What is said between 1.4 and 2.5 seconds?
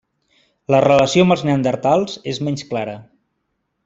Neandertals és